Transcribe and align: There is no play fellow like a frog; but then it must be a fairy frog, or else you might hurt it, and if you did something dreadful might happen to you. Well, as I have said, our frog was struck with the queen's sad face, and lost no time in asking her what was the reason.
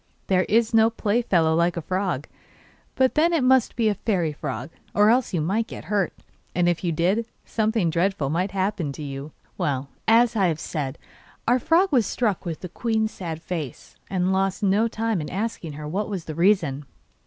There 0.25 0.45
is 0.49 0.73
no 0.73 0.89
play 0.89 1.21
fellow 1.21 1.53
like 1.53 1.77
a 1.77 1.81
frog; 1.83 2.25
but 2.95 3.13
then 3.13 3.33
it 3.33 3.43
must 3.43 3.75
be 3.75 3.87
a 3.87 3.93
fairy 3.93 4.33
frog, 4.33 4.71
or 4.95 5.11
else 5.11 5.31
you 5.31 5.41
might 5.41 5.69
hurt 5.69 6.11
it, 6.17 6.23
and 6.55 6.67
if 6.67 6.83
you 6.83 6.91
did 6.91 7.27
something 7.45 7.91
dreadful 7.91 8.31
might 8.31 8.49
happen 8.49 8.91
to 8.93 9.03
you. 9.03 9.31
Well, 9.59 9.89
as 10.07 10.35
I 10.35 10.47
have 10.47 10.59
said, 10.59 10.97
our 11.47 11.59
frog 11.59 11.91
was 11.91 12.07
struck 12.07 12.45
with 12.45 12.61
the 12.61 12.69
queen's 12.69 13.11
sad 13.11 13.43
face, 13.43 13.95
and 14.09 14.33
lost 14.33 14.63
no 14.63 14.87
time 14.87 15.21
in 15.21 15.29
asking 15.29 15.73
her 15.73 15.87
what 15.87 16.09
was 16.09 16.25
the 16.25 16.33
reason. 16.33 16.85